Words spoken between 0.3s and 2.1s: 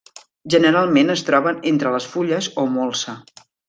Generalment es troben entre